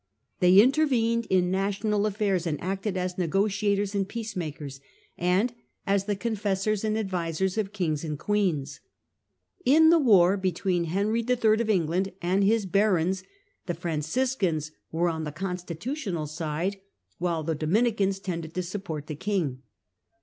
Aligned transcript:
They 0.39 0.57
intervened 0.59 1.27
in 1.29 1.51
national 1.51 2.07
affairs, 2.07 2.47
and 2.47 2.59
acted 2.59 2.97
as 2.97 3.19
negotiators 3.19 3.93
and 3.93 4.09
peacemakers, 4.09 4.81
and 5.15 5.53
as 5.85 6.05
the 6.05 6.15
confessors 6.15 6.83
and 6.83 6.97
advisers 6.97 7.55
of 7.55 7.71
kings 7.71 8.03
and 8.03 8.17
queens. 8.17 8.79
In 9.63 9.91
the 9.91 9.99
war 9.99 10.37
between 10.37 10.85
Henry 10.85 11.21
III. 11.23 11.61
of 11.61 11.69
England 11.69 12.13
and 12.19 12.43
his 12.43 12.65
barons, 12.65 13.23
the 13.67 13.75
Franciscans 13.75 14.71
were 14.91 15.07
on 15.07 15.23
the 15.23 15.31
constitutional 15.31 16.25
side, 16.25 16.81
while 17.19 17.43
the 17.43 17.53
Dominicans 17.53 18.19
tended 18.19 18.55
to 18.55 18.63
support 18.63 19.05
the 19.05 19.13
king. 19.13 19.61